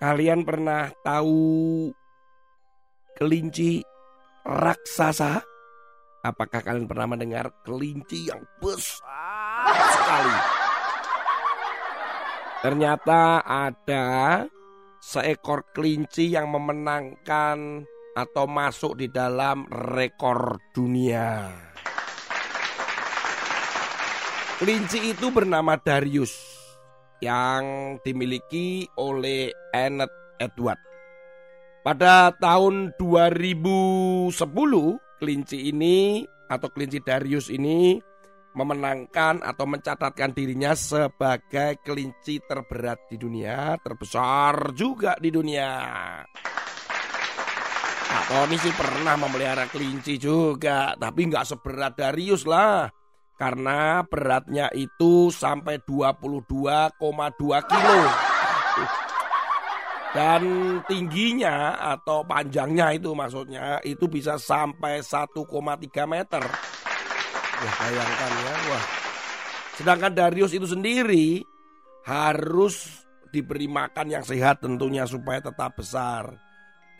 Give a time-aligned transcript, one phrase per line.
[0.00, 1.92] Kalian pernah tahu
[3.20, 3.84] kelinci
[4.48, 5.44] raksasa?
[6.24, 10.36] Apakah kalian pernah mendengar kelinci yang besar sekali?
[12.64, 14.04] Ternyata ada
[15.04, 17.84] seekor kelinci yang memenangkan
[18.16, 21.52] atau masuk di dalam rekor dunia.
[24.56, 26.59] Kelinci itu bernama Darius
[27.20, 30.80] yang dimiliki oleh Annette Edward.
[31.80, 34.36] Pada tahun 2010,
[35.20, 37.96] kelinci ini atau kelinci Darius ini
[38.50, 45.70] memenangkan atau mencatatkan dirinya sebagai kelinci terberat di dunia, terbesar juga di dunia.
[48.10, 52.99] Nah, Tony sih pernah memelihara kelinci juga, tapi nggak seberat Darius lah
[53.40, 57.00] karena beratnya itu sampai 22,2
[57.64, 58.02] kilo.
[60.12, 60.42] Dan
[60.84, 66.44] tingginya atau panjangnya itu maksudnya itu bisa sampai 1,3 meter.
[67.64, 68.84] Wah bayangkan ya, wah.
[69.80, 71.40] Sedangkan Darius itu sendiri
[72.04, 73.00] harus
[73.32, 76.28] diberi makan yang sehat tentunya supaya tetap besar.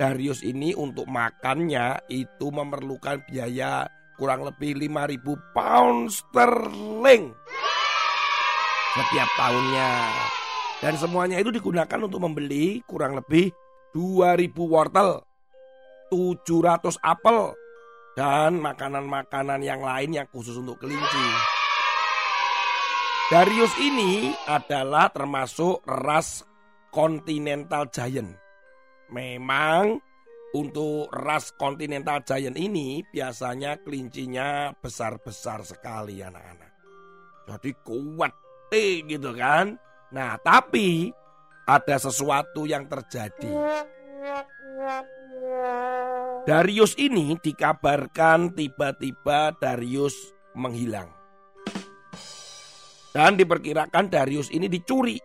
[0.00, 3.84] Darius ini untuk makannya itu memerlukan biaya
[4.20, 7.32] kurang lebih 5000 pound sterling
[8.92, 9.92] setiap tahunnya.
[10.84, 13.48] Dan semuanya itu digunakan untuk membeli kurang lebih
[13.96, 15.24] 2000 wortel,
[16.12, 17.56] 700 apel,
[18.12, 21.26] dan makanan-makanan yang lain yang khusus untuk kelinci.
[23.32, 26.42] Darius ini adalah termasuk ras
[26.90, 28.34] Continental Giant.
[29.14, 30.02] Memang
[30.50, 36.72] untuk ras Continental Giant ini biasanya kelincinya besar-besar sekali anak-anak.
[37.46, 38.32] Jadi kuat
[38.74, 39.78] eh gitu kan.
[40.10, 41.10] Nah tapi
[41.66, 43.54] ada sesuatu yang terjadi.
[46.46, 51.06] Darius ini dikabarkan tiba-tiba Darius menghilang.
[53.10, 55.18] Dan diperkirakan Darius ini dicuri.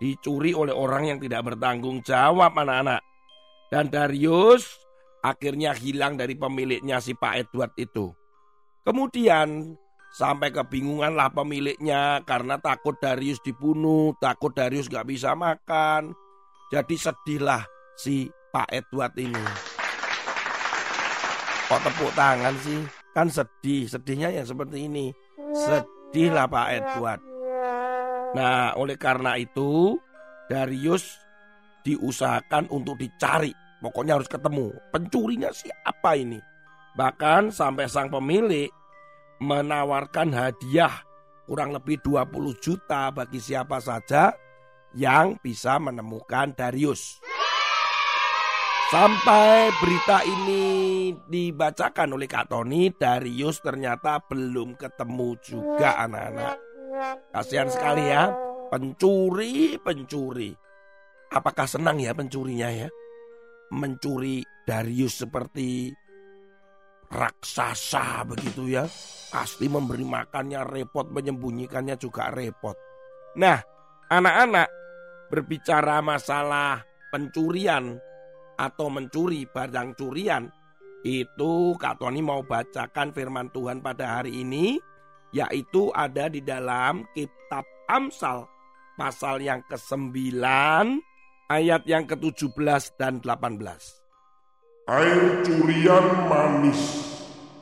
[0.00, 3.09] Dicuri oleh orang yang tidak bertanggung jawab anak-anak.
[3.70, 4.66] Dan Darius
[5.22, 8.10] akhirnya hilang dari pemiliknya si Pak Edward itu.
[8.82, 9.78] Kemudian
[10.10, 16.10] sampai kebingungan lah pemiliknya karena takut Darius dibunuh, takut Darius gak bisa makan.
[16.74, 17.62] Jadi sedihlah
[17.94, 19.44] si Pak Edward ini.
[21.70, 22.82] Kok tepuk tangan sih?
[23.14, 25.14] Kan sedih, sedihnya yang seperti ini.
[25.54, 27.20] Sedihlah Pak Edward.
[28.34, 29.98] Nah, oleh karena itu
[30.50, 31.06] Darius
[31.86, 33.54] diusahakan untuk dicari.
[33.80, 34.76] Pokoknya harus ketemu.
[34.92, 36.40] Pencurinya siapa ini?
[36.96, 38.68] Bahkan sampai sang pemilik
[39.40, 41.00] menawarkan hadiah
[41.48, 44.30] kurang lebih 20 juta bagi siapa saja
[44.94, 47.18] yang bisa menemukan Darius.
[48.90, 50.62] Sampai berita ini
[51.30, 56.54] dibacakan oleh Kak Tony, Darius ternyata belum ketemu juga anak-anak.
[57.30, 58.34] Kasihan sekali ya,
[58.74, 60.58] pencuri-pencuri.
[61.30, 62.90] Apakah senang ya pencurinya ya?
[63.70, 65.90] Mencuri Darius seperti
[67.10, 68.86] raksasa begitu ya.
[69.30, 72.74] Pasti memberi makannya repot, menyembunyikannya juga repot.
[73.38, 73.62] Nah,
[74.10, 74.68] anak-anak
[75.30, 76.82] berbicara masalah
[77.14, 77.94] pencurian
[78.58, 80.50] atau mencuri barang curian,
[81.06, 84.76] itu Kak Tony mau bacakan firman Tuhan pada hari ini,
[85.32, 88.44] yaitu ada di dalam kitab Amsal
[88.98, 90.36] pasal yang ke-9
[91.50, 93.58] ayat yang ke-17 dan 18.
[94.86, 96.82] Air curian manis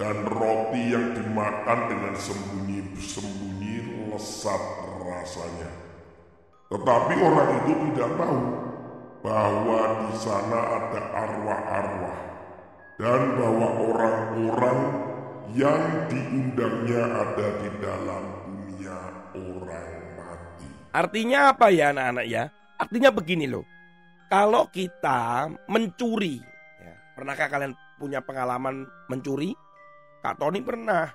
[0.00, 4.62] dan roti yang dimakan dengan sembunyi-sembunyi lesat
[5.04, 5.72] rasanya.
[6.72, 8.40] Tetapi orang itu tidak tahu
[9.20, 12.20] bahwa di sana ada arwah-arwah
[12.98, 14.78] dan bahwa orang-orang
[15.54, 18.98] yang diundangnya ada di dalam dunia
[19.38, 20.68] orang mati.
[20.90, 22.44] Artinya apa ya anak-anak ya?
[22.74, 23.73] Artinya begini loh.
[24.30, 26.40] Kalau kita mencuri,
[26.80, 29.52] ya, pernahkah kalian punya pengalaman mencuri?
[30.24, 31.12] Kak Tony pernah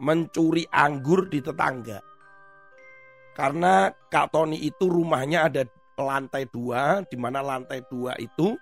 [0.00, 2.00] mencuri anggur di tetangga.
[3.36, 5.62] Karena Kak Tony itu rumahnya ada
[6.00, 8.56] lantai dua, di mana lantai dua itu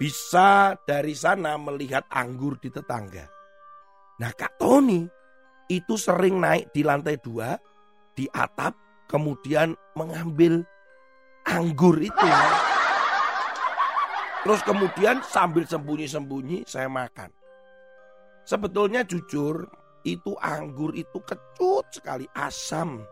[0.00, 3.28] bisa dari sana melihat anggur di tetangga.
[4.18, 5.04] Nah Kak Tony
[5.68, 7.54] itu sering naik di lantai dua,
[8.16, 8.72] di atap,
[9.06, 10.64] kemudian mengambil
[11.44, 12.28] anggur itu.
[14.42, 17.30] Terus kemudian sambil sembunyi-sembunyi saya makan.
[18.42, 19.70] Sebetulnya jujur
[20.02, 23.06] itu anggur itu kecut sekali asam.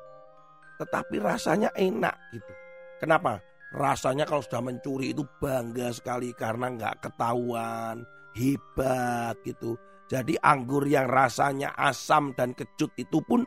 [0.82, 2.52] Tetapi rasanya enak gitu.
[2.98, 3.38] Kenapa?
[3.70, 8.02] Rasanya kalau sudah mencuri itu bangga sekali karena nggak ketahuan,
[8.34, 9.78] hebat gitu.
[10.10, 13.46] Jadi anggur yang rasanya asam dan kecut itu pun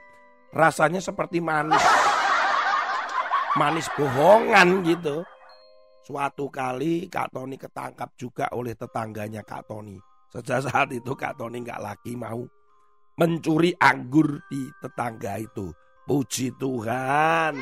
[0.56, 1.84] rasanya seperti manis.
[3.60, 5.28] Manis bohongan gitu.
[6.04, 9.96] Suatu kali Kak Tony ketangkap juga oleh tetangganya Kak Tony.
[10.28, 12.44] Sejak saat itu Kak Tony nggak lagi mau
[13.16, 15.72] mencuri anggur di tetangga itu.
[16.04, 17.56] Puji Tuhan.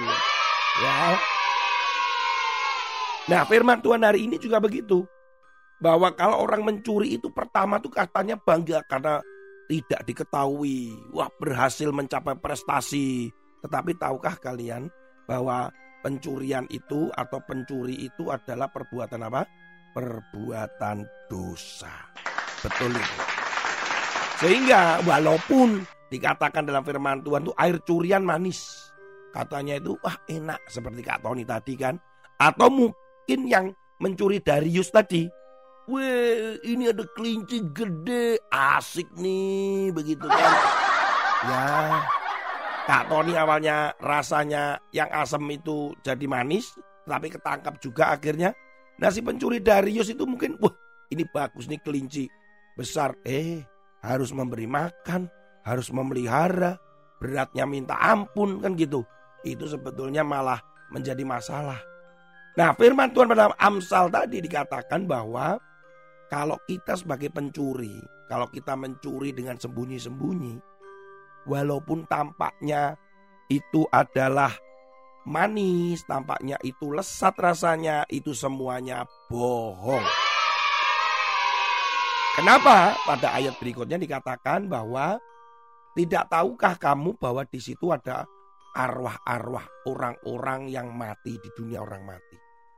[0.81, 1.01] Ya.
[3.29, 5.05] Nah firman Tuhan hari ini juga begitu.
[5.77, 9.21] Bahwa kalau orang mencuri itu pertama tuh katanya bangga karena
[9.69, 10.97] tidak diketahui.
[11.13, 13.29] Wah berhasil mencapai prestasi.
[13.61, 14.89] Tetapi tahukah kalian
[15.29, 15.69] bahwa
[16.01, 19.45] pencurian itu atau pencuri itu adalah perbuatan apa?
[19.93, 21.93] Perbuatan dosa.
[22.61, 23.21] Betul itu.
[24.41, 28.89] Sehingga walaupun dikatakan dalam firman Tuhan itu air curian manis.
[29.31, 31.95] Katanya itu wah enak seperti Kak Tony tadi kan.
[32.41, 33.71] Atau mungkin yang
[34.01, 35.29] mencuri Darius tadi.
[35.89, 40.53] Weh ini ada kelinci gede asik nih begitu kan.
[41.41, 41.65] Ya
[42.91, 46.75] Kak Tony awalnya rasanya yang asam itu jadi manis,
[47.07, 48.51] tapi ketangkap juga akhirnya.
[48.99, 50.75] Nah si pencuri Darius itu mungkin, wah
[51.07, 52.27] ini bagus nih kelinci
[52.75, 53.15] besar.
[53.23, 53.63] Eh
[54.03, 55.31] harus memberi makan,
[55.63, 56.75] harus memelihara,
[57.15, 59.07] beratnya minta ampun kan gitu.
[59.47, 60.59] Itu sebetulnya malah
[60.91, 61.79] menjadi masalah.
[62.59, 65.55] Nah firman Tuhan pada Amsal tadi dikatakan bahwa
[66.27, 70.70] kalau kita sebagai pencuri, kalau kita mencuri dengan sembunyi-sembunyi,
[71.45, 72.97] walaupun tampaknya
[73.51, 74.53] itu adalah
[75.27, 80.05] manis, tampaknya itu lesat rasanya, itu semuanya bohong.
[82.31, 82.95] Kenapa?
[83.03, 85.19] Pada ayat berikutnya dikatakan bahwa
[85.91, 88.23] tidak tahukah kamu bahwa di situ ada
[88.71, 92.37] arwah-arwah orang-orang yang mati di dunia orang mati.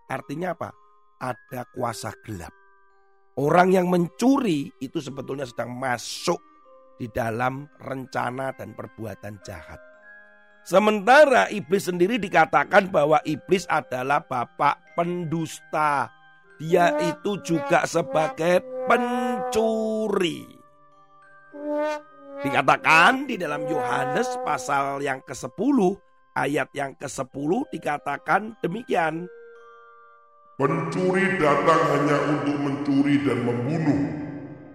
[0.10, 0.74] Artinya apa?
[1.22, 2.50] Ada kuasa gelap.
[3.38, 6.42] Orang yang mencuri itu sebetulnya sedang masuk
[7.04, 9.76] di dalam rencana dan perbuatan jahat.
[10.64, 16.08] Sementara iblis sendiri dikatakan bahwa iblis adalah bapak pendusta.
[16.64, 20.48] Dia itu juga sebagai pencuri.
[22.40, 25.78] Dikatakan di dalam Yohanes pasal yang ke-10
[26.40, 29.28] ayat yang ke-10 dikatakan demikian.
[30.56, 34.04] Pencuri datang hanya untuk mencuri dan membunuh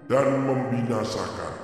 [0.04, 1.57] dan membinasakan.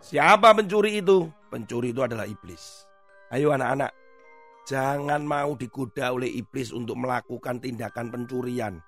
[0.00, 1.28] Siapa pencuri itu?
[1.52, 2.88] Pencuri itu adalah iblis.
[3.30, 3.92] Ayo anak-anak,
[4.64, 8.80] jangan mau digoda oleh iblis untuk melakukan tindakan pencurian.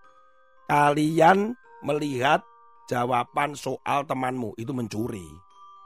[0.67, 1.53] Kalian
[1.85, 2.41] melihat
[2.89, 5.29] jawaban soal temanmu itu mencuri.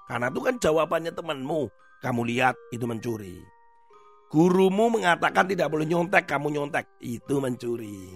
[0.06, 1.68] Karena itu kan jawabannya temanmu.
[2.00, 3.42] Kamu lihat itu mencuri.
[4.30, 6.86] Gurumu mengatakan tidak boleh nyontek, kamu nyontek.
[7.02, 8.14] Itu mencuri.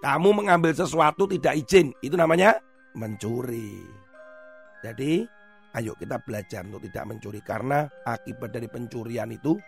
[0.00, 2.56] Kamu mengambil sesuatu tidak izin, itu namanya
[2.96, 3.84] mencuri.
[4.80, 5.24] Jadi
[5.76, 9.60] Ayo kita belajar untuk tidak mencuri karena akibat dari pencurian itu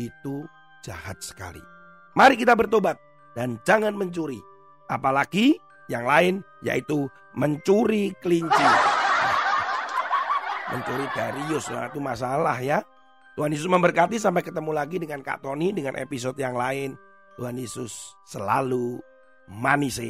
[0.00, 0.48] itu
[0.80, 1.60] jahat sekali.
[2.16, 2.96] Mari kita bertobat
[3.36, 4.40] dan jangan mencuri.
[4.88, 5.56] Apalagi
[5.92, 7.04] yang lain yaitu
[7.36, 8.66] mencuri kelinci.
[10.72, 12.80] Mencuri Darius nah, itu masalah ya.
[13.36, 16.96] Tuhan Yesus memberkati sampai ketemu lagi dengan Kak Tony dengan episode yang lain.
[17.36, 19.00] Tuhan Yesus selalu
[19.48, 20.00] manis.